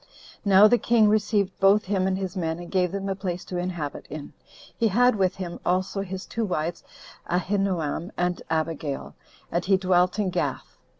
[0.43, 3.57] Now the king received both him and his men, and gave them a place to
[3.57, 4.33] inhabit in.
[4.75, 6.83] He had with him also his two wives,
[7.29, 9.13] Ahinoam and Abigail,
[9.51, 10.79] and he dwelt in Gath.